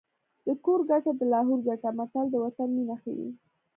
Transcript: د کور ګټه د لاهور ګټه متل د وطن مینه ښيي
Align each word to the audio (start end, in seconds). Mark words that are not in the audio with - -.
د 0.45 0.47
کور 0.63 0.79
ګټه 0.89 1.11
د 1.19 1.21
لاهور 1.33 1.59
ګټه 1.69 1.89
متل 1.97 2.25
د 2.31 2.35
وطن 2.45 2.69
مینه 2.77 2.95
ښيي 3.01 3.29